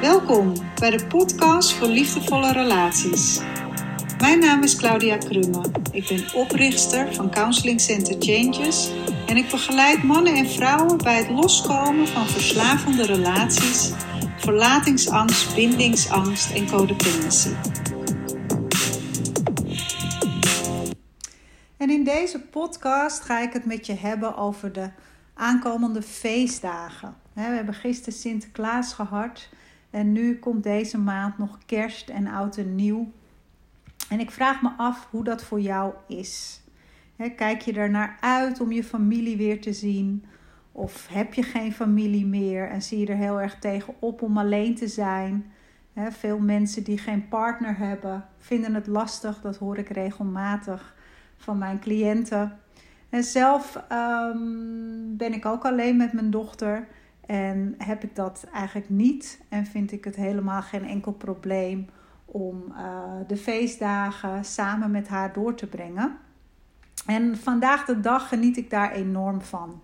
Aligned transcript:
Welkom 0.00 0.52
bij 0.80 0.90
de 0.90 1.06
podcast 1.06 1.72
voor 1.72 1.88
liefdevolle 1.88 2.52
relaties. 2.52 3.40
Mijn 4.18 4.38
naam 4.38 4.62
is 4.62 4.76
Claudia 4.76 5.16
Krumme. 5.16 5.64
Ik 5.92 6.08
ben 6.08 6.34
oprichter 6.34 7.14
van 7.14 7.30
Counseling 7.30 7.80
Center 7.80 8.16
Changes 8.18 8.90
en 9.26 9.36
ik 9.36 9.50
begeleid 9.50 10.02
mannen 10.02 10.34
en 10.34 10.46
vrouwen 10.46 10.98
bij 10.98 11.16
het 11.16 11.30
loskomen 11.30 12.08
van 12.08 12.26
verslavende 12.26 13.06
relaties, 13.06 13.92
verlatingsangst, 14.36 15.54
bindingsangst 15.54 16.54
en 16.54 16.68
codependency. 16.68 17.52
En 21.76 21.90
in 21.90 22.04
deze 22.04 22.40
podcast 22.40 23.20
ga 23.20 23.40
ik 23.40 23.52
het 23.52 23.64
met 23.64 23.86
je 23.86 23.94
hebben 23.94 24.36
over 24.36 24.72
de 24.72 24.90
aankomende 25.34 26.02
feestdagen. 26.02 27.16
We 27.32 27.40
hebben 27.40 27.74
gisteren 27.74 28.18
Sinterklaas 28.18 28.92
gehad 28.92 29.48
en 29.90 30.12
nu 30.12 30.38
komt 30.38 30.62
deze 30.62 30.98
maand 30.98 31.38
nog 31.38 31.58
kerst 31.66 32.08
en 32.08 32.26
oud 32.26 32.56
en 32.56 32.74
nieuw. 32.74 33.12
En 34.08 34.20
ik 34.20 34.30
vraag 34.30 34.62
me 34.62 34.70
af 34.76 35.08
hoe 35.10 35.24
dat 35.24 35.42
voor 35.42 35.60
jou 35.60 35.92
is. 36.06 36.62
Kijk 37.36 37.60
je 37.60 37.72
er 37.72 37.90
naar 37.90 38.16
uit 38.20 38.60
om 38.60 38.72
je 38.72 38.84
familie 38.84 39.36
weer 39.36 39.60
te 39.60 39.72
zien? 39.72 40.24
Of 40.72 41.08
heb 41.10 41.34
je 41.34 41.42
geen 41.42 41.72
familie 41.72 42.26
meer 42.26 42.68
en 42.68 42.82
zie 42.82 42.98
je 42.98 43.06
er 43.06 43.16
heel 43.16 43.40
erg 43.40 43.58
tegen 43.58 43.94
op 43.98 44.22
om 44.22 44.38
alleen 44.38 44.74
te 44.74 44.88
zijn? 44.88 45.52
Veel 46.10 46.38
mensen 46.38 46.84
die 46.84 46.98
geen 46.98 47.28
partner 47.28 47.76
hebben 47.76 48.24
vinden 48.38 48.74
het 48.74 48.86
lastig, 48.86 49.40
dat 49.40 49.56
hoor 49.56 49.78
ik 49.78 49.88
regelmatig 49.88 50.94
van 51.36 51.58
mijn 51.58 51.78
cliënten. 51.78 52.58
En 53.10 53.24
zelf 53.24 53.84
um, 53.92 55.16
ben 55.16 55.32
ik 55.32 55.46
ook 55.46 55.64
alleen 55.64 55.96
met 55.96 56.12
mijn 56.12 56.30
dochter. 56.30 56.86
En 57.28 57.74
heb 57.78 58.02
ik 58.02 58.16
dat 58.16 58.46
eigenlijk 58.52 58.90
niet. 58.90 59.40
En 59.48 59.66
vind 59.66 59.92
ik 59.92 60.04
het 60.04 60.16
helemaal 60.16 60.62
geen 60.62 60.84
enkel 60.84 61.12
probleem 61.12 61.88
om 62.24 62.64
uh, 62.70 63.02
de 63.26 63.36
feestdagen 63.36 64.44
samen 64.44 64.90
met 64.90 65.08
haar 65.08 65.32
door 65.32 65.54
te 65.54 65.66
brengen. 65.66 66.16
En 67.06 67.36
vandaag 67.36 67.84
de 67.84 68.00
dag 68.00 68.28
geniet 68.28 68.56
ik 68.56 68.70
daar 68.70 68.92
enorm 68.92 69.40
van. 69.40 69.80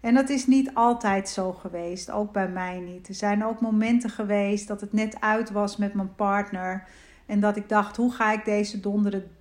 En 0.00 0.14
dat 0.14 0.28
is 0.28 0.46
niet 0.46 0.70
altijd 0.74 1.28
zo 1.28 1.52
geweest, 1.52 2.10
ook 2.10 2.32
bij 2.32 2.48
mij 2.48 2.78
niet. 2.78 3.08
Er 3.08 3.14
zijn 3.14 3.44
ook 3.44 3.60
momenten 3.60 4.10
geweest 4.10 4.68
dat 4.68 4.80
het 4.80 4.92
net 4.92 5.20
uit 5.20 5.50
was 5.50 5.76
met 5.76 5.94
mijn 5.94 6.14
partner. 6.14 6.88
En 7.26 7.40
dat 7.40 7.56
ik 7.56 7.68
dacht, 7.68 7.96
hoe 7.96 8.12
ga 8.12 8.32
ik 8.32 8.44
deze 8.44 8.80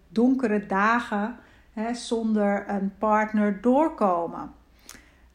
donkere 0.10 0.66
dagen 0.66 1.36
hè, 1.74 1.94
zonder 1.94 2.70
een 2.70 2.94
partner 2.98 3.62
doorkomen? 3.62 4.52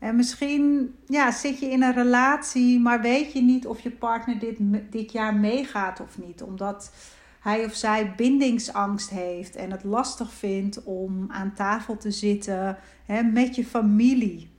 En 0.00 0.16
misschien 0.16 0.94
ja, 1.06 1.30
zit 1.30 1.58
je 1.58 1.66
in 1.66 1.82
een 1.82 1.94
relatie, 1.94 2.80
maar 2.80 3.00
weet 3.00 3.32
je 3.32 3.42
niet 3.42 3.66
of 3.66 3.80
je 3.80 3.90
partner 3.90 4.38
dit, 4.38 4.56
dit 4.90 5.12
jaar 5.12 5.34
meegaat 5.34 6.00
of 6.00 6.18
niet. 6.18 6.42
Omdat 6.42 6.92
hij 7.40 7.64
of 7.64 7.74
zij 7.74 8.14
bindingsangst 8.16 9.10
heeft 9.10 9.56
en 9.56 9.70
het 9.70 9.84
lastig 9.84 10.32
vindt 10.32 10.82
om 10.82 11.26
aan 11.30 11.52
tafel 11.54 11.96
te 11.96 12.10
zitten 12.10 12.78
hè, 13.06 13.22
met 13.22 13.54
je 13.54 13.64
familie. 13.64 14.50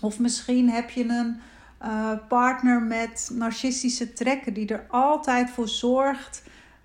Of 0.00 0.18
misschien 0.18 0.70
heb 0.70 0.90
je 0.90 1.04
een 1.04 1.40
uh, 1.82 2.10
partner 2.28 2.82
met 2.82 3.30
narcistische 3.32 4.12
trekken 4.12 4.54
die 4.54 4.66
er 4.66 4.86
altijd 4.88 5.50
voor 5.50 5.68
zorgt 5.68 6.42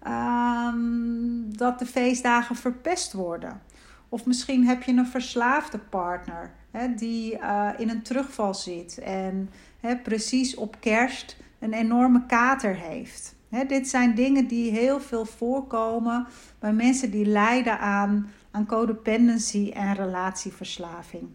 um, 0.07 1.57
dat 1.57 1.79
de 1.79 1.85
feestdagen 1.85 2.55
verpest 2.55 3.13
worden. 3.13 3.61
Of 4.09 4.25
misschien 4.25 4.67
heb 4.67 4.83
je 4.83 4.91
een 4.91 5.07
verslaafde 5.07 5.77
partner 5.77 6.53
hè, 6.73 6.95
die 6.95 7.37
uh, 7.37 7.69
in 7.77 7.89
een 7.89 8.01
terugval 8.01 8.53
zit 8.53 8.97
en 8.97 9.49
hè, 9.79 9.97
precies 9.97 10.55
op 10.55 10.77
kerst 10.79 11.37
een 11.59 11.73
enorme 11.73 12.25
kater 12.25 12.75
heeft. 12.75 13.35
Hè, 13.49 13.65
dit 13.65 13.87
zijn 13.87 14.15
dingen 14.15 14.47
die 14.47 14.71
heel 14.71 14.99
veel 14.99 15.25
voorkomen 15.25 16.27
bij 16.59 16.73
mensen 16.73 17.11
die 17.11 17.25
lijden 17.25 17.79
aan, 17.79 18.31
aan 18.51 18.65
codependency 18.65 19.71
en 19.73 19.93
relatieverslaving. 19.93 21.29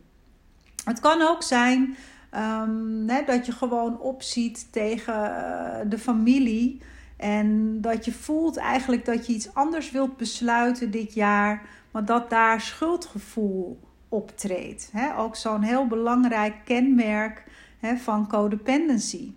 Het 0.85 1.01
kan 1.01 1.23
ook 1.23 1.43
zijn 1.43 1.97
um, 2.35 3.07
dat 3.27 3.47
je 3.47 3.53
gewoon 3.53 4.01
opziet 4.01 4.73
tegen 4.73 5.15
uh, 5.15 5.91
de 5.91 5.99
familie. 5.99 6.81
En 7.17 7.81
dat 7.81 8.05
je 8.05 8.13
voelt 8.13 8.57
eigenlijk 8.57 9.05
dat 9.05 9.27
je 9.27 9.33
iets 9.33 9.55
anders 9.55 9.91
wilt 9.91 10.17
besluiten 10.17 10.91
dit 10.91 11.15
jaar, 11.15 11.69
maar 11.91 12.05
dat 12.05 12.31
daar 12.31 12.61
schuldgevoel 12.61 13.79
optreedt. 14.09 14.89
He, 14.93 15.19
ook 15.19 15.37
zo'n 15.37 15.63
heel 15.63 15.87
belangrijk 15.87 16.55
kenmerk 16.65 17.45
van 17.97 18.29
codependency. 18.29 19.33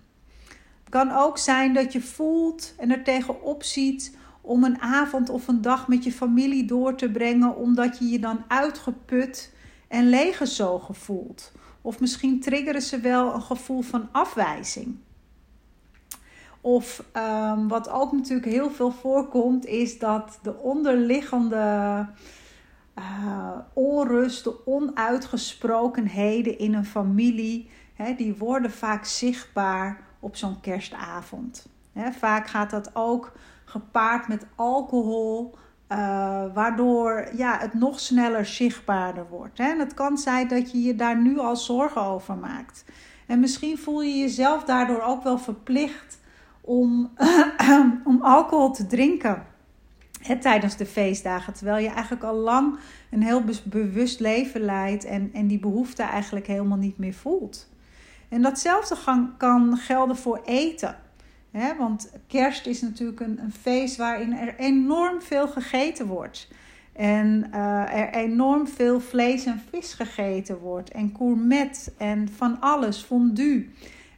Het 0.79 0.89
kan 0.89 1.11
ook 1.11 1.37
zijn 1.37 1.73
dat 1.73 1.93
je 1.93 2.01
voelt 2.01 2.73
en 2.77 2.91
er 2.91 3.03
tegenop 3.03 3.63
ziet 3.63 4.17
om 4.41 4.63
een 4.63 4.81
avond 4.81 5.29
of 5.29 5.47
een 5.47 5.61
dag 5.61 5.87
met 5.87 6.03
je 6.03 6.11
familie 6.11 6.65
door 6.65 6.95
te 6.95 7.11
brengen, 7.11 7.55
omdat 7.55 7.97
je 7.97 8.09
je 8.09 8.19
dan 8.19 8.43
uitgeput 8.47 9.53
en 9.87 10.09
leeggezogen 10.09 10.95
voelt. 10.95 11.51
Of 11.81 11.99
misschien 11.99 12.39
triggeren 12.39 12.81
ze 12.81 12.99
wel 12.99 13.33
een 13.33 13.41
gevoel 13.41 13.81
van 13.81 14.09
afwijzing. 14.11 14.97
Of 16.61 17.03
um, 17.17 17.67
wat 17.67 17.89
ook 17.89 18.11
natuurlijk 18.11 18.47
heel 18.47 18.71
veel 18.71 18.91
voorkomt, 18.91 19.65
is 19.65 19.99
dat 19.99 20.39
de 20.41 20.57
onderliggende 20.57 22.07
uh, 23.01 23.57
onrust, 23.73 24.43
de 24.43 24.65
onuitgesprokenheden 24.65 26.59
in 26.59 26.73
een 26.73 26.85
familie, 26.85 27.69
hè, 27.93 28.13
die 28.13 28.35
worden 28.35 28.71
vaak 28.71 29.05
zichtbaar 29.05 29.99
op 30.19 30.35
zo'n 30.35 30.59
kerstavond. 30.61 31.67
Hè, 31.93 32.11
vaak 32.11 32.47
gaat 32.47 32.69
dat 32.69 32.89
ook 32.93 33.31
gepaard 33.65 34.27
met 34.27 34.45
alcohol, 34.55 35.55
uh, 35.91 35.97
waardoor 36.53 37.29
ja, 37.35 37.57
het 37.59 37.73
nog 37.73 37.99
sneller 37.99 38.45
zichtbaarder 38.45 39.27
wordt. 39.29 39.57
Hè. 39.57 39.69
En 39.69 39.79
het 39.79 39.93
kan 39.93 40.17
zijn 40.17 40.47
dat 40.47 40.71
je 40.71 40.81
je 40.81 40.95
daar 40.95 41.21
nu 41.21 41.39
al 41.39 41.55
zorgen 41.55 42.01
over 42.01 42.37
maakt. 42.37 42.85
En 43.27 43.39
misschien 43.39 43.77
voel 43.77 44.01
je 44.01 44.17
jezelf 44.17 44.63
daardoor 44.63 45.01
ook 45.01 45.23
wel 45.23 45.37
verplicht 45.37 46.19
om, 46.61 47.11
om 48.03 48.21
alcohol 48.21 48.71
te 48.71 48.87
drinken 48.87 49.45
tijdens 50.39 50.77
de 50.77 50.85
feestdagen. 50.85 51.53
Terwijl 51.53 51.83
je 51.83 51.89
eigenlijk 51.89 52.23
al 52.23 52.35
lang 52.35 52.79
een 53.09 53.23
heel 53.23 53.43
bewust 53.63 54.19
leven 54.19 54.61
leidt 54.61 55.05
en, 55.05 55.29
en 55.33 55.47
die 55.47 55.59
behoefte 55.59 56.03
eigenlijk 56.03 56.47
helemaal 56.47 56.77
niet 56.77 56.97
meer 56.97 57.13
voelt. 57.13 57.69
En 58.29 58.41
datzelfde 58.41 58.95
kan 59.37 59.77
gelden 59.77 60.15
voor 60.15 60.41
eten. 60.45 60.95
want 61.77 62.11
kerst 62.27 62.65
is 62.65 62.81
natuurlijk 62.81 63.19
een, 63.19 63.39
een, 63.39 63.53
feest 63.61 63.95
waarin 63.95 64.33
er 64.33 64.55
enorm 64.57 65.21
veel 65.21 65.47
gegeten 65.47 66.07
wordt. 66.07 66.47
En 66.93 67.49
uh, 67.53 67.93
er 67.93 68.13
enorm 68.13 68.67
veel 68.67 68.99
vlees 68.99 69.45
en 69.45 69.61
vis 69.69 69.93
gegeten 69.93 70.57
wordt. 70.59 70.91
En 70.91 71.13
gourmet 71.17 71.93
en 71.97 72.29
van 72.35 72.59
alles, 72.59 73.03
fondue. 73.03 73.69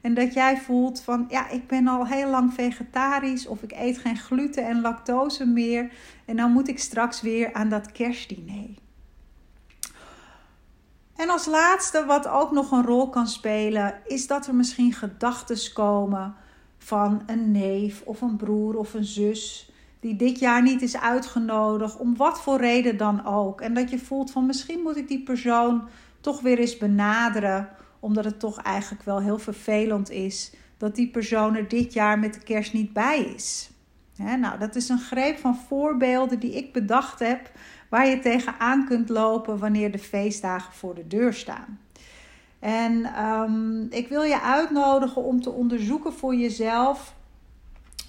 En 0.03 0.14
dat 0.14 0.34
jij 0.34 0.58
voelt 0.58 1.02
van 1.02 1.25
ja, 1.30 1.50
ik 1.50 1.68
ben 1.68 1.88
al 1.88 2.08
heel 2.08 2.30
lang 2.30 2.53
vegetarisch 2.53 3.47
of 3.47 3.64
ik 3.64 3.72
eet 3.72 3.97
geen 3.97 4.18
gluten 4.18 4.66
en 4.66 4.81
lactose 4.81 5.46
meer. 5.46 5.91
En 6.25 6.36
dan 6.36 6.52
moet 6.52 6.68
ik 6.68 6.80
straks 6.80 7.22
weer 7.22 7.53
aan 7.53 7.69
dat 7.69 7.91
kerstdiner. 7.91 8.69
En 11.16 11.30
als 11.30 11.46
laatste, 11.46 12.06
wat 12.06 12.28
ook 12.28 12.52
nog 12.52 12.72
een 12.72 12.86
rol 12.86 13.09
kan 13.09 13.28
spelen, 13.28 14.02
is 14.06 14.28
dat 14.28 14.47
er 14.47 14.56
misschien 14.56 14.94
gedachten 14.94 15.74
komen 15.74 16.36
van 16.78 17.24
een 17.25 17.52
neef 17.52 18.02
of 18.06 18.22
een 18.22 18.36
broer 18.36 18.75
of 18.75 18.94
een 18.94 19.06
zus 19.06 19.72
die 20.00 20.16
dit 20.16 20.40
jaar 20.40 20.62
niet 20.62 20.81
is 20.81 20.97
uitgenodigd, 20.97 21.97
om 21.97 22.18
wat 22.18 22.42
voor 22.42 22.58
reden 22.58 22.97
dan 22.97 23.25
ook. 23.25 23.62
En 23.62 23.74
dat 23.74 23.90
je 23.90 24.00
voelt 24.00 24.31
van 24.31 24.46
misschien 24.46 24.80
moet 24.81 24.97
ik 24.97 25.08
die 25.08 25.24
persoon 25.24 25.88
toch 26.22 26.42
weer 26.42 26.59
eens 26.59 26.78
benaderen 26.78 27.69
omdat 28.03 28.25
het 28.25 28.40
toch 28.40 28.62
eigenlijk 28.62 29.03
wel 29.03 29.22
heel 29.22 29.40
vervelend 29.40 30.09
is 30.09 30.51
dat 30.77 30.95
die 30.95 31.10
persoon 31.10 31.56
er 31.56 31.68
dit 31.68 31.94
jaar 31.94 32.19
met 32.19 32.33
de 32.33 32.39
kerst 32.39 32.74
niet 32.74 32.94
bij 32.94 33.19
is. 33.36 33.69
nou, 34.18 34.60
dat 34.60 34.75
is 34.75 34.89
een 34.89 35.00
greep 35.00 35.38
van 35.38 35.57
voorbeelden 35.68 36.39
die 36.39 36.56
ik 36.56 36.74
bedacht 36.74 37.19
heb, 37.19 37.51
waar 37.89 38.07
je 38.07 38.19
tegenaan 38.19 38.86
kunt 38.86 39.10
lopen 39.10 39.57
wanneer 39.57 39.92
de 39.92 40.00
feestdagen 40.00 40.74
voor 40.74 40.95
de 40.95 41.07
deur 41.07 41.33
staan. 41.33 41.80
En 42.60 43.24
um, 43.25 43.88
ik 43.89 44.07
wil 44.07 44.24
je 44.24 44.42
uitnodigen 44.42 45.24
om 45.24 45.42
te 45.42 45.51
onderzoeken 45.51 46.13
voor 46.13 46.36
jezelf 46.36 47.16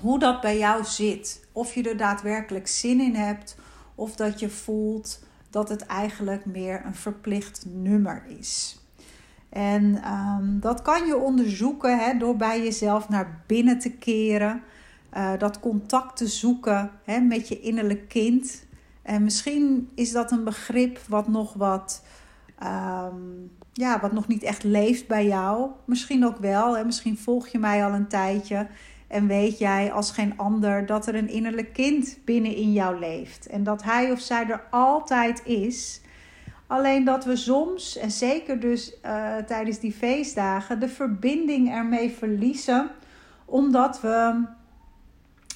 hoe 0.00 0.18
dat 0.18 0.40
bij 0.40 0.58
jou 0.58 0.84
zit. 0.84 1.46
Of 1.52 1.74
je 1.74 1.82
er 1.82 1.96
daadwerkelijk 1.96 2.68
zin 2.68 3.00
in 3.00 3.14
hebt, 3.14 3.56
of 3.94 4.16
dat 4.16 4.40
je 4.40 4.48
voelt 4.48 5.24
dat 5.50 5.68
het 5.68 5.86
eigenlijk 5.86 6.44
meer 6.44 6.82
een 6.84 6.94
verplicht 6.94 7.64
nummer 7.66 8.24
is. 8.38 8.78
En 9.54 10.12
um, 10.12 10.60
dat 10.60 10.82
kan 10.82 11.06
je 11.06 11.16
onderzoeken 11.16 11.98
hè, 11.98 12.18
door 12.18 12.36
bij 12.36 12.62
jezelf 12.62 13.08
naar 13.08 13.42
binnen 13.46 13.78
te 13.78 13.90
keren. 13.90 14.62
Uh, 15.16 15.32
dat 15.38 15.60
contact 15.60 16.16
te 16.16 16.26
zoeken 16.26 16.90
hè, 17.04 17.20
met 17.20 17.48
je 17.48 17.60
innerlijk 17.60 18.08
kind. 18.08 18.66
En 19.02 19.24
misschien 19.24 19.90
is 19.94 20.12
dat 20.12 20.30
een 20.30 20.44
begrip 20.44 20.98
wat 21.08 21.28
nog 21.28 21.52
wat. 21.52 22.04
Um, 22.62 23.50
ja, 23.72 24.00
wat 24.00 24.12
nog 24.12 24.28
niet 24.28 24.42
echt 24.42 24.62
leeft 24.62 25.06
bij 25.06 25.26
jou. 25.26 25.70
Misschien 25.84 26.26
ook 26.26 26.38
wel. 26.38 26.76
Hè. 26.76 26.84
Misschien 26.84 27.18
volg 27.18 27.48
je 27.48 27.58
mij 27.58 27.84
al 27.84 27.92
een 27.92 28.08
tijdje. 28.08 28.66
En 29.08 29.26
weet 29.26 29.58
jij 29.58 29.92
als 29.92 30.10
geen 30.10 30.38
ander 30.38 30.86
dat 30.86 31.06
er 31.06 31.14
een 31.14 31.28
innerlijk 31.28 31.72
kind 31.72 32.18
binnen 32.24 32.54
in 32.56 32.72
jou 32.72 32.98
leeft. 32.98 33.46
En 33.46 33.62
dat 33.62 33.82
hij 33.82 34.10
of 34.12 34.20
zij 34.20 34.46
er 34.48 34.64
altijd 34.70 35.44
is. 35.44 36.00
Alleen 36.74 37.04
dat 37.04 37.24
we 37.24 37.36
soms, 37.36 37.96
en 37.96 38.10
zeker 38.10 38.60
dus 38.60 38.92
uh, 39.04 39.36
tijdens 39.36 39.78
die 39.78 39.92
feestdagen, 39.92 40.80
de 40.80 40.88
verbinding 40.88 41.72
ermee 41.72 42.10
verliezen. 42.10 42.90
Omdat 43.44 44.00
we 44.00 44.44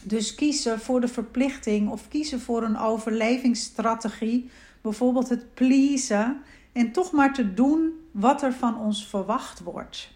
dus 0.03 0.35
kiezen 0.35 0.81
voor 0.81 1.00
de 1.00 1.09
verplichting 1.09 1.91
of 1.91 2.09
kiezen 2.09 2.41
voor 2.41 2.62
een 2.62 2.79
overlevingsstrategie. 2.79 4.50
Bijvoorbeeld 4.81 5.29
het 5.29 5.55
pleasen. 5.55 6.43
En 6.73 6.93
toch 6.93 7.12
maar 7.12 7.35
te 7.35 7.55
doen 7.55 7.93
wat 8.11 8.43
er 8.43 8.53
van 8.53 8.79
ons 8.79 9.06
verwacht 9.06 9.62
wordt. 9.62 10.12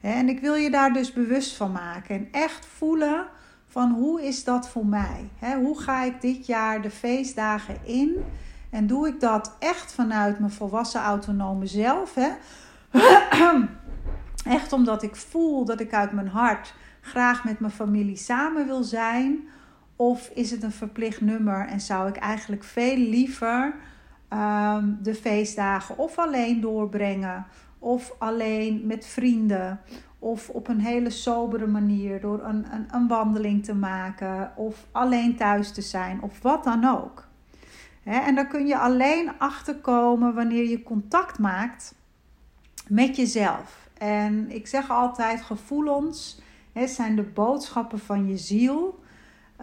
En 0.00 0.28
ik 0.28 0.40
wil 0.40 0.54
je 0.54 0.70
daar 0.70 0.92
dus 0.92 1.12
bewust 1.12 1.56
van 1.56 1.72
maken. 1.72 2.14
En 2.14 2.28
echt 2.30 2.66
voelen 2.66 3.26
van 3.66 3.90
hoe 3.90 4.22
is 4.22 4.44
dat 4.44 4.68
voor 4.68 4.86
mij? 4.86 5.28
Hoe 5.62 5.80
ga 5.80 6.02
ik 6.02 6.20
dit 6.20 6.46
jaar 6.46 6.82
de 6.82 6.90
feestdagen 6.90 7.76
in? 7.84 8.24
En 8.72 8.86
doe 8.86 9.08
ik 9.08 9.20
dat 9.20 9.56
echt 9.58 9.92
vanuit 9.92 10.38
mijn 10.38 10.50
volwassen 10.50 11.00
autonome 11.00 11.66
zelf? 11.66 12.16
Echt 14.44 14.72
omdat 14.72 15.02
ik 15.02 15.16
voel 15.16 15.64
dat 15.64 15.80
ik 15.80 15.92
uit 15.94 16.12
mijn 16.12 16.28
hart 16.28 16.74
graag 17.00 17.44
met 17.44 17.60
mijn 17.60 17.72
familie 17.72 18.16
samen 18.16 18.66
wil 18.66 18.82
zijn? 18.82 19.48
Of 19.96 20.30
is 20.34 20.50
het 20.50 20.62
een 20.62 20.72
verplicht 20.72 21.20
nummer 21.20 21.66
en 21.66 21.80
zou 21.80 22.08
ik 22.08 22.16
eigenlijk 22.16 22.64
veel 22.64 22.96
liever 22.96 23.74
ehm, 24.28 24.92
de 25.02 25.14
feestdagen 25.14 25.98
of 25.98 26.18
alleen 26.18 26.60
doorbrengen? 26.60 27.46
Of 27.78 28.14
alleen 28.18 28.86
met 28.86 29.06
vrienden. 29.06 29.80
Of 30.18 30.48
op 30.48 30.68
een 30.68 30.80
hele 30.80 31.10
sobere 31.10 31.66
manier 31.66 32.20
door 32.20 32.44
een, 32.44 32.66
een 32.90 33.08
wandeling 33.08 33.64
te 33.64 33.74
maken. 33.74 34.52
Of 34.56 34.86
alleen 34.92 35.36
thuis 35.36 35.72
te 35.72 35.82
zijn. 35.82 36.22
Of 36.22 36.42
wat 36.42 36.64
dan 36.64 36.84
ook. 36.84 37.30
En 38.04 38.34
daar 38.34 38.46
kun 38.46 38.66
je 38.66 38.78
alleen 38.78 39.38
achter 39.38 39.74
komen 39.74 40.34
wanneer 40.34 40.68
je 40.68 40.82
contact 40.82 41.38
maakt 41.38 41.94
met 42.88 43.16
jezelf. 43.16 43.90
En 43.98 44.50
ik 44.50 44.66
zeg 44.66 44.90
altijd: 44.90 45.42
gevoelens 45.42 46.40
zijn 46.74 47.16
de 47.16 47.22
boodschappen 47.22 47.98
van 47.98 48.28
je 48.28 48.36
ziel. 48.36 49.00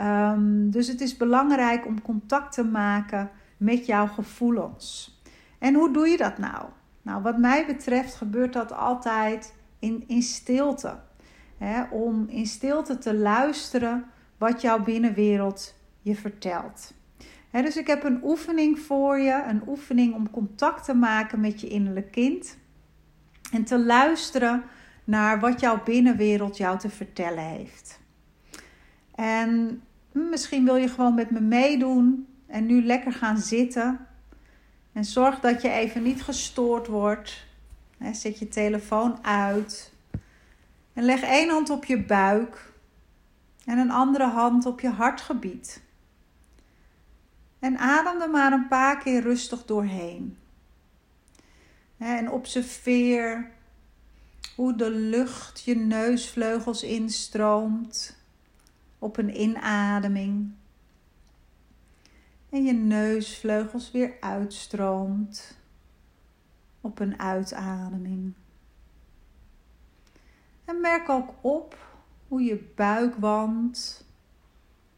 Um, 0.02 0.72
dus 0.72 0.88
het 0.88 1.02
is 1.02 1.18
belangrijk 1.18 1.86
om 1.86 2.02
contact 2.02 2.54
te 2.54 2.64
maken 2.64 3.32
met 3.58 3.86
jouw 3.86 4.08
gevoelens. 4.08 5.20
En 5.58 5.74
hoe 5.74 5.94
doe 5.94 6.08
je 6.08 6.18
dat 6.18 6.38
nou? 6.38 6.66
Nou, 7.02 7.22
wat 7.22 7.38
mij 7.38 7.66
betreft 7.66 8.16
gebeurt 8.16 8.54
dat 8.54 8.74
altijd 8.74 9.56
in, 9.80 10.04
in 10.08 10.22
stilte. 10.22 11.00
om 11.92 12.26
in 12.28 12.46
stilte 12.46 12.98
te 12.98 13.16
luisteren 13.16 14.06
wat 14.38 14.62
jouw 14.62 14.84
binnenwereld 14.84 15.76
je 16.02 16.16
vertelt. 16.16 16.94
Dus 17.52 17.78
ik 17.78 17.88
heb 17.88 18.04
een 18.04 18.24
oefening 18.24 18.80
voor 18.80 19.20
je, 19.20 19.44
een 19.48 19.62
oefening 19.68 20.14
om 20.14 20.30
contact 20.30 20.86
te 20.86 20.94
maken 20.94 21.40
met 21.40 21.62
je 21.62 21.68
innerlijk 21.68 22.12
kind. 22.12 22.58
En 23.52 23.64
te 23.64 23.80
luisteren 23.80 24.64
naar 25.04 25.40
wat 25.40 25.60
jouw 25.60 25.84
binnenwereld 25.84 26.58
jou 26.58 26.80
te 26.80 26.90
vertellen 26.90 27.44
heeft. 27.44 28.00
En 29.16 29.82
misschien 30.12 30.66
wil 30.66 30.76
je 30.76 30.88
gewoon 30.88 31.16
met 31.16 31.32
me 31.32 31.40
meedoen 31.40 32.28
en 32.48 32.66
nu 32.66 32.84
lekker 32.84 33.14
gaan 33.14 33.38
zitten 33.38 34.08
en 34.94 35.06
zorg 35.06 35.40
dat 35.40 35.62
je 35.62 35.70
even 35.70 36.04
niet 36.04 36.24
gestoord 36.24 36.88
wordt. 36.88 37.48
Zet 38.12 38.40
je 38.40 38.48
telefoon 38.48 39.26
uit. 39.26 39.94
En 40.94 41.04
leg 41.04 41.22
één 41.22 41.50
hand 41.50 41.70
op 41.70 41.86
je 41.86 42.04
buik 42.04 42.74
en 43.66 43.78
een 43.78 43.92
andere 43.92 44.28
hand 44.28 44.66
op 44.66 44.80
je 44.80 44.90
hartgebied. 44.90 45.82
En 47.60 47.78
adem 47.78 48.22
er 48.22 48.30
maar 48.30 48.52
een 48.52 48.68
paar 48.68 48.98
keer 48.98 49.22
rustig 49.22 49.66
doorheen. 49.66 50.38
En 51.98 52.32
observeer 52.32 53.52
hoe 54.56 54.76
de 54.76 54.90
lucht 54.90 55.62
je 55.64 55.76
neusvleugels 55.76 56.84
instroomt 56.84 58.18
op 59.00 59.18
een 59.18 59.42
inademing 59.42 60.52
en 62.50 62.64
je 62.64 62.74
neusvleugels 62.74 63.92
weer 63.92 64.14
uitstroomt 64.20 65.58
op 66.82 67.00
een 67.00 67.20
uitademing. 67.20 68.34
En 70.66 70.82
merk 70.82 71.10
ook 71.10 71.34
op 71.42 71.78
hoe 72.28 72.42
je 72.42 72.72
buikwand, 72.76 74.06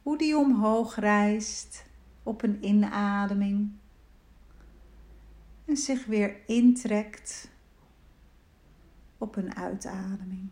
hoe 0.02 0.18
die 0.18 0.38
omhoog 0.38 0.96
rijst 0.96 1.84
op 2.24 2.44
een 2.44 2.66
inademing 2.66 3.72
en 5.66 5.78
zich 5.78 6.06
weer 6.06 6.36
intrekt 6.48 7.50
op 9.18 9.36
een 9.36 9.56
uitademing. 9.56 10.50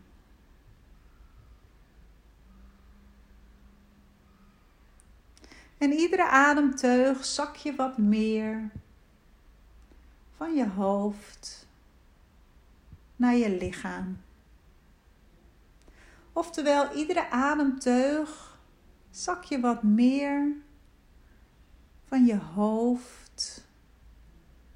En 5.78 5.92
iedere 5.92 6.28
ademteug 6.28 7.24
zak 7.24 7.56
je 7.56 7.74
wat 7.74 7.98
meer 7.98 8.70
van 10.36 10.54
je 10.54 10.68
hoofd 10.68 11.66
naar 13.16 13.34
je 13.34 13.56
lichaam. 13.56 14.18
Oftewel, 16.32 16.94
iedere 16.94 17.30
ademteug 17.30 18.58
zak 19.10 19.44
je 19.44 19.60
wat 19.60 19.82
meer 19.82 20.56
van 22.10 22.26
je 22.26 22.36
hoofd 22.36 23.64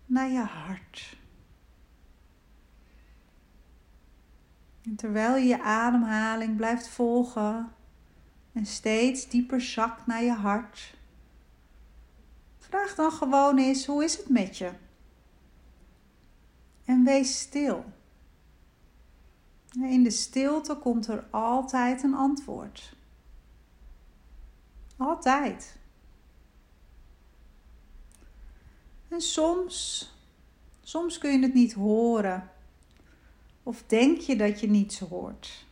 naar 0.06 0.30
je 0.30 0.42
hart. 0.42 1.16
Terwijl 4.96 5.36
je 5.36 5.46
je 5.46 5.62
ademhaling 5.62 6.56
blijft 6.56 6.88
volgen, 6.88 7.72
en 8.52 8.66
steeds 8.66 9.28
dieper 9.28 9.60
zakt 9.60 10.06
naar 10.06 10.22
je 10.22 10.32
hart. 10.32 10.96
Vraag 12.58 12.94
dan 12.94 13.12
gewoon 13.12 13.58
eens: 13.58 13.86
hoe 13.86 14.04
is 14.04 14.16
het 14.16 14.28
met 14.28 14.58
je? 14.58 14.72
En 16.84 17.04
wees 17.04 17.40
stil. 17.40 17.84
In 19.72 20.02
de 20.02 20.10
stilte 20.10 20.76
komt 20.76 21.06
er 21.06 21.26
altijd 21.30 22.02
een 22.02 22.14
antwoord. 22.14 22.96
Altijd. 24.96 25.82
En 29.14 29.20
soms, 29.20 30.08
soms 30.82 31.18
kun 31.18 31.32
je 31.32 31.38
het 31.38 31.54
niet 31.54 31.72
horen. 31.72 32.50
Of 33.62 33.82
denk 33.86 34.20
je 34.20 34.36
dat 34.36 34.60
je 34.60 34.68
niets 34.68 34.98
hoort. 34.98 35.66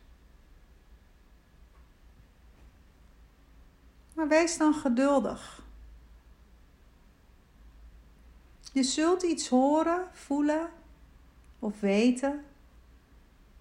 Maar 4.14 4.28
wees 4.28 4.58
dan 4.58 4.74
geduldig. 4.74 5.62
Je 8.72 8.82
zult 8.82 9.22
iets 9.22 9.48
horen, 9.48 10.08
voelen 10.12 10.70
of 11.58 11.80
weten 11.80 12.44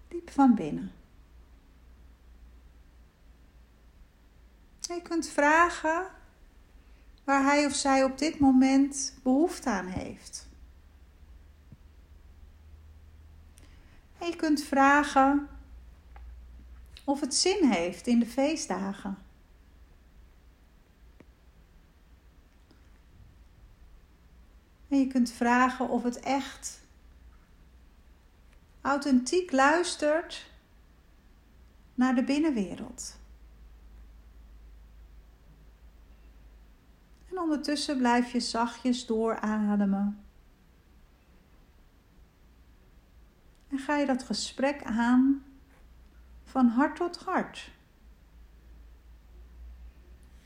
diep 0.08 0.30
van 0.30 0.54
binnen. 0.54 0.92
je 4.80 5.02
kunt 5.02 5.28
vragen 5.28 6.21
waar 7.24 7.42
hij 7.42 7.66
of 7.66 7.74
zij 7.74 8.04
op 8.04 8.18
dit 8.18 8.38
moment 8.38 9.14
behoefte 9.22 9.70
aan 9.70 9.86
heeft. 9.86 10.46
En 14.18 14.26
je 14.26 14.36
kunt 14.36 14.62
vragen 14.62 15.48
of 17.04 17.20
het 17.20 17.34
zin 17.34 17.70
heeft 17.70 18.06
in 18.06 18.18
de 18.18 18.26
feestdagen. 18.26 19.18
En 24.88 24.98
je 24.98 25.06
kunt 25.06 25.30
vragen 25.30 25.88
of 25.88 26.02
het 26.02 26.20
echt 26.20 26.80
authentiek 28.80 29.52
luistert 29.52 30.50
naar 31.94 32.14
de 32.14 32.24
binnenwereld. 32.24 33.20
En 37.32 37.38
ondertussen 37.38 37.98
blijf 37.98 38.32
je 38.32 38.40
zachtjes 38.40 39.06
doorademen. 39.06 40.24
En 43.68 43.78
ga 43.78 43.96
je 43.96 44.06
dat 44.06 44.22
gesprek 44.22 44.84
aan 44.84 45.44
van 46.44 46.66
hart 46.66 46.96
tot 46.96 47.16
hart. 47.16 47.70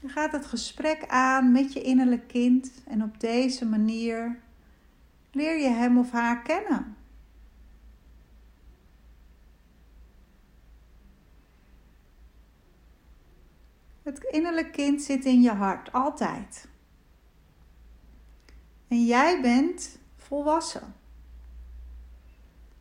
Je 0.00 0.08
gaat 0.08 0.32
het 0.32 0.46
gesprek 0.46 1.06
aan 1.06 1.52
met 1.52 1.72
je 1.72 1.82
innerlijk 1.82 2.28
kind 2.28 2.72
en 2.84 3.02
op 3.02 3.20
deze 3.20 3.66
manier 3.66 4.38
leer 5.30 5.58
je 5.58 5.68
hem 5.68 5.98
of 5.98 6.10
haar 6.10 6.42
kennen. 6.42 6.96
Het 14.02 14.24
innerlijk 14.24 14.72
kind 14.72 15.02
zit 15.02 15.24
in 15.24 15.42
je 15.42 15.52
hart, 15.52 15.92
altijd. 15.92 16.68
En 18.88 19.04
jij 19.04 19.40
bent 19.40 19.98
volwassen. 20.16 20.94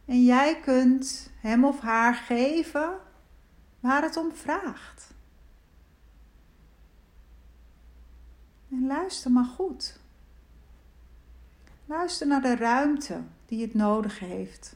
En 0.05 0.23
jij 0.23 0.59
kunt 0.59 1.31
hem 1.39 1.65
of 1.65 1.79
haar 1.79 2.13
geven 2.13 2.97
waar 3.79 4.01
het 4.01 4.17
om 4.17 4.31
vraagt. 4.31 5.13
En 8.71 8.87
luister 8.87 9.31
maar 9.31 9.45
goed. 9.45 9.99
Luister 11.85 12.27
naar 12.27 12.41
de 12.41 12.55
ruimte 12.55 13.21
die 13.45 13.61
het 13.61 13.73
nodig 13.73 14.19
heeft. 14.19 14.75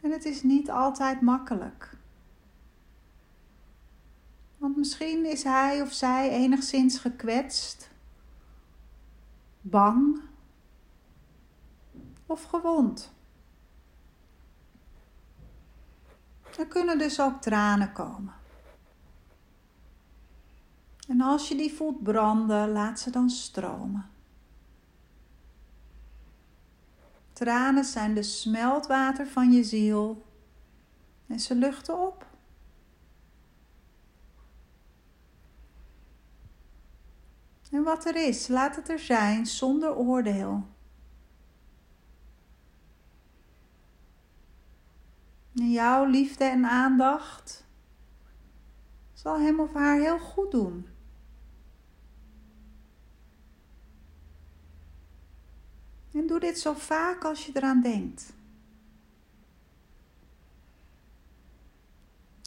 En 0.00 0.10
het 0.10 0.24
is 0.24 0.42
niet 0.42 0.70
altijd 0.70 1.20
makkelijk. 1.20 1.97
Want 4.58 4.76
misschien 4.76 5.26
is 5.26 5.42
hij 5.42 5.82
of 5.82 5.92
zij 5.92 6.30
enigszins 6.30 6.98
gekwetst, 6.98 7.90
bang 9.60 10.20
of 12.26 12.44
gewond. 12.44 13.12
Er 16.58 16.66
kunnen 16.66 16.98
dus 16.98 17.20
ook 17.20 17.40
tranen 17.40 17.92
komen. 17.92 18.34
En 21.08 21.20
als 21.20 21.48
je 21.48 21.56
die 21.56 21.72
voelt 21.72 22.02
branden, 22.02 22.72
laat 22.72 23.00
ze 23.00 23.10
dan 23.10 23.30
stromen. 23.30 24.10
Tranen 27.32 27.84
zijn 27.84 28.14
de 28.14 28.22
smeltwater 28.22 29.26
van 29.26 29.52
je 29.52 29.64
ziel 29.64 30.24
en 31.26 31.40
ze 31.40 31.54
luchten 31.54 31.98
op. 32.06 32.26
En 37.70 37.82
wat 37.82 38.04
er 38.04 38.16
is, 38.16 38.48
laat 38.48 38.76
het 38.76 38.88
er 38.88 38.98
zijn 38.98 39.46
zonder 39.46 39.96
oordeel. 39.96 40.66
En 45.54 45.70
jouw 45.70 46.04
liefde 46.04 46.44
en 46.44 46.64
aandacht 46.64 47.66
zal 49.12 49.40
hem 49.40 49.60
of 49.60 49.72
haar 49.72 49.98
heel 49.98 50.18
goed 50.18 50.50
doen. 50.50 50.86
En 56.12 56.26
doe 56.26 56.40
dit 56.40 56.58
zo 56.58 56.72
vaak 56.72 57.24
als 57.24 57.46
je 57.46 57.52
eraan 57.54 57.80
denkt. 57.80 58.32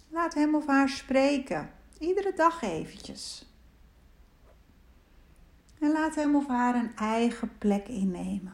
Laat 0.09 0.33
hem 0.33 0.55
of 0.55 0.67
haar 0.67 0.89
spreken, 0.89 1.73
iedere 1.99 2.33
dag 2.33 2.61
eventjes. 2.61 3.50
En 5.81 5.91
laat 5.91 6.15
hem 6.15 6.35
of 6.35 6.47
haar 6.47 6.75
een 6.75 6.95
eigen 6.95 7.57
plek 7.57 7.87
innemen. 7.87 8.53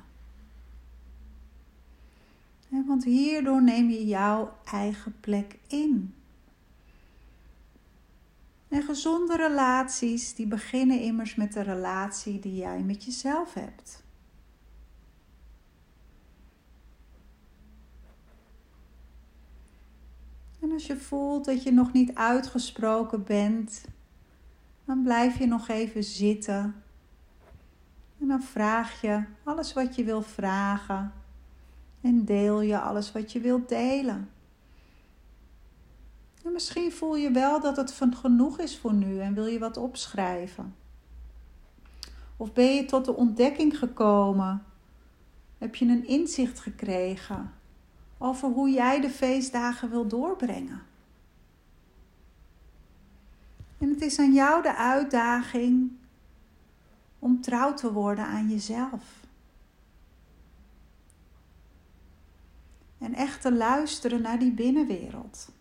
Want 2.69 3.03
hierdoor 3.03 3.63
neem 3.63 3.89
je 3.89 4.05
jouw 4.05 4.57
eigen 4.63 5.19
plek 5.19 5.57
in. 5.67 6.13
En 8.67 8.83
gezonde 8.83 9.35
relaties, 9.35 10.35
die 10.35 10.47
beginnen 10.47 11.01
immers 11.01 11.35
met 11.35 11.53
de 11.53 11.61
relatie 11.61 12.39
die 12.39 12.55
jij 12.55 12.79
met 12.79 13.03
jezelf 13.03 13.53
hebt. 13.53 14.03
En 20.59 20.71
als 20.71 20.87
je 20.87 20.97
voelt 20.97 21.45
dat 21.45 21.63
je 21.63 21.71
nog 21.71 21.93
niet 21.93 22.15
uitgesproken 22.15 23.23
bent, 23.23 23.85
dan 24.85 25.03
blijf 25.03 25.39
je 25.39 25.47
nog 25.47 25.67
even 25.67 26.03
zitten. 26.03 26.81
En 28.19 28.27
dan 28.27 28.41
vraag 28.41 29.01
je 29.01 29.23
alles 29.43 29.73
wat 29.73 29.95
je 29.95 30.03
wil 30.03 30.21
vragen. 30.21 31.13
En 32.01 32.25
deel 32.25 32.61
je 32.61 32.79
alles 32.79 33.11
wat 33.11 33.31
je 33.31 33.39
wilt 33.39 33.69
delen. 33.69 34.29
En 36.43 36.51
misschien 36.51 36.91
voel 36.91 37.15
je 37.15 37.31
wel 37.31 37.61
dat 37.61 37.77
het 37.77 37.93
van 37.93 38.15
genoeg 38.15 38.59
is 38.59 38.77
voor 38.77 38.93
nu 38.93 39.19
en 39.19 39.33
wil 39.33 39.45
je 39.45 39.59
wat 39.59 39.77
opschrijven. 39.77 40.75
Of 42.37 42.53
ben 42.53 42.75
je 42.75 42.85
tot 42.85 43.05
de 43.05 43.15
ontdekking 43.15 43.79
gekomen? 43.79 44.63
Heb 45.57 45.75
je 45.75 45.85
een 45.85 46.07
inzicht 46.07 46.59
gekregen 46.59 47.53
over 48.17 48.49
hoe 48.49 48.69
jij 48.69 49.01
de 49.01 49.09
feestdagen 49.09 49.89
wil 49.89 50.07
doorbrengen? 50.07 50.81
En 53.77 53.89
het 53.89 54.01
is 54.01 54.19
aan 54.19 54.33
jou 54.33 54.61
de 54.61 54.75
uitdaging 54.75 55.91
om 57.19 57.41
trouw 57.41 57.73
te 57.73 57.93
worden 57.93 58.25
aan 58.25 58.49
jezelf. 58.49 59.25
En 62.97 63.13
echt 63.13 63.41
te 63.41 63.53
luisteren 63.53 64.21
naar 64.21 64.39
die 64.39 64.51
binnenwereld. 64.51 65.51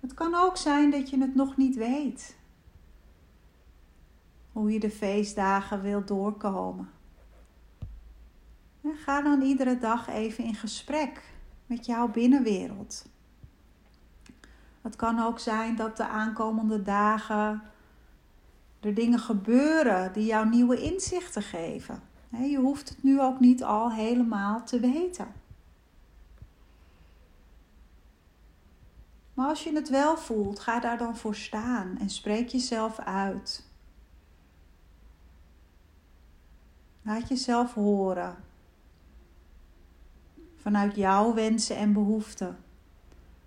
Het 0.00 0.14
kan 0.14 0.34
ook 0.34 0.56
zijn 0.56 0.90
dat 0.90 1.10
je 1.10 1.20
het 1.20 1.34
nog 1.34 1.56
niet 1.56 1.76
weet. 1.76 2.36
Hoe 4.52 4.72
je 4.72 4.80
de 4.80 4.90
feestdagen 4.90 5.82
wilt 5.82 6.08
doorkomen. 6.08 6.90
En 8.82 8.96
ga 8.96 9.22
dan 9.22 9.42
iedere 9.42 9.78
dag 9.78 10.08
even 10.08 10.44
in 10.44 10.54
gesprek 10.54 11.22
met 11.66 11.86
jouw 11.86 12.08
binnenwereld. 12.08 13.06
Het 14.82 14.96
kan 14.96 15.18
ook 15.18 15.38
zijn 15.38 15.76
dat 15.76 15.96
de 15.96 16.06
aankomende 16.06 16.82
dagen 16.82 17.62
er 18.82 18.94
dingen 18.94 19.18
gebeuren 19.18 20.12
die 20.12 20.24
jou 20.24 20.48
nieuwe 20.48 20.80
inzichten 20.82 21.42
geven. 21.42 22.02
Je 22.28 22.58
hoeft 22.58 22.88
het 22.88 23.02
nu 23.02 23.20
ook 23.20 23.40
niet 23.40 23.64
al 23.64 23.92
helemaal 23.92 24.64
te 24.64 24.80
weten. 24.80 25.26
Maar 29.34 29.48
als 29.48 29.64
je 29.64 29.74
het 29.74 29.88
wel 29.88 30.16
voelt, 30.16 30.58
ga 30.58 30.80
daar 30.80 30.98
dan 30.98 31.16
voor 31.16 31.34
staan 31.34 31.98
en 31.98 32.10
spreek 32.10 32.48
jezelf 32.48 32.98
uit. 32.98 33.66
Laat 37.02 37.28
jezelf 37.28 37.74
horen. 37.74 38.36
Vanuit 40.56 40.96
jouw 40.96 41.34
wensen 41.34 41.76
en 41.76 41.92
behoeften. 41.92 42.58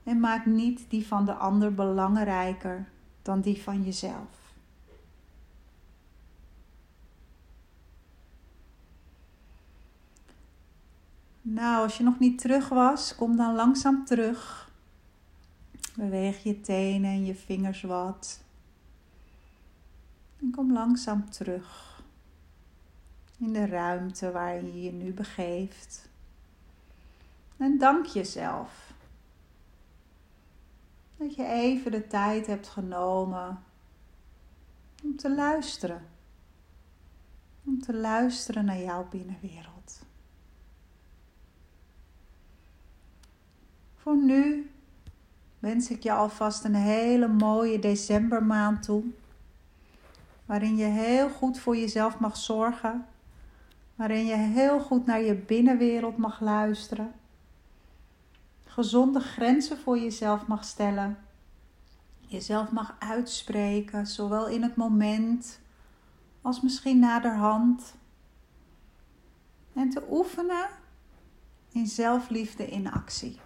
En 0.03 0.19
maak 0.19 0.45
niet 0.45 0.85
die 0.89 1.07
van 1.07 1.25
de 1.25 1.33
ander 1.33 1.73
belangrijker 1.73 2.87
dan 3.21 3.41
die 3.41 3.61
van 3.61 3.83
jezelf. 3.83 4.44
Nou, 11.47 11.83
als 11.83 11.97
je 11.97 12.03
nog 12.03 12.19
niet 12.19 12.39
terug 12.39 12.69
was, 12.69 13.15
kom 13.15 13.35
dan 13.35 13.55
langzaam 13.55 14.05
terug. 14.05 14.71
Beweeg 15.95 16.43
je 16.43 16.61
tenen 16.61 17.09
en 17.09 17.25
je 17.25 17.35
vingers 17.35 17.81
wat. 17.81 18.43
En 20.41 20.51
kom 20.51 20.73
langzaam 20.73 21.29
terug 21.29 22.01
in 23.37 23.53
de 23.53 23.65
ruimte 23.65 24.31
waarin 24.31 24.73
je 24.73 24.81
je 24.81 24.91
nu 24.91 25.13
begeeft. 25.13 26.09
En 27.57 27.77
dank 27.77 28.05
jezelf 28.05 28.93
dat 31.17 31.35
je 31.35 31.45
even 31.45 31.91
de 31.91 32.07
tijd 32.07 32.47
hebt 32.47 32.67
genomen 32.67 33.63
om 35.03 35.15
te 35.17 35.35
luisteren. 35.35 36.07
Om 37.63 37.81
te 37.81 37.93
luisteren 37.93 38.65
naar 38.65 38.81
jouw 38.81 39.07
binnenwereld. 39.09 39.74
Voor 44.05 44.17
nu 44.17 44.71
wens 45.59 45.89
ik 45.89 46.03
je 46.03 46.11
alvast 46.11 46.63
een 46.63 46.75
hele 46.75 47.27
mooie 47.27 47.79
decembermaand 47.79 48.83
toe. 48.83 49.03
Waarin 50.45 50.75
je 50.75 50.85
heel 50.85 51.29
goed 51.29 51.59
voor 51.59 51.77
jezelf 51.77 52.19
mag 52.19 52.37
zorgen. 52.37 53.05
Waarin 53.95 54.25
je 54.25 54.35
heel 54.35 54.79
goed 54.79 55.05
naar 55.05 55.21
je 55.21 55.35
binnenwereld 55.35 56.17
mag 56.17 56.39
luisteren. 56.39 57.13
Gezonde 58.65 59.19
grenzen 59.19 59.77
voor 59.77 59.99
jezelf 59.99 60.47
mag 60.47 60.63
stellen. 60.63 61.17
Jezelf 62.19 62.71
mag 62.71 62.95
uitspreken, 62.99 64.07
zowel 64.07 64.47
in 64.47 64.63
het 64.63 64.75
moment 64.75 65.59
als 66.41 66.61
misschien 66.61 66.99
naderhand. 66.99 67.95
En 69.73 69.89
te 69.89 70.03
oefenen 70.09 70.67
in 71.71 71.87
zelfliefde 71.87 72.67
in 72.67 72.91
actie. 72.91 73.39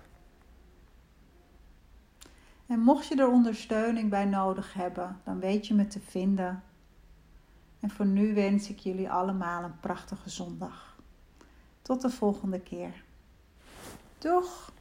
En 2.70 2.80
mocht 2.80 3.08
je 3.08 3.16
er 3.16 3.28
ondersteuning 3.28 4.10
bij 4.10 4.26
nodig 4.26 4.74
hebben, 4.74 5.22
dan 5.24 5.40
weet 5.40 5.68
je 5.68 5.74
me 5.74 5.88
te 5.88 6.00
vinden. 6.00 6.64
En 7.80 7.90
voor 7.90 8.06
nu 8.06 8.34
wens 8.34 8.70
ik 8.70 8.80
jullie 8.80 9.10
allemaal 9.10 9.64
een 9.64 9.80
prachtige 9.80 10.30
zondag. 10.30 10.98
Tot 11.82 12.02
de 12.02 12.10
volgende 12.10 12.60
keer. 12.60 13.04
Doeg! 14.18 14.72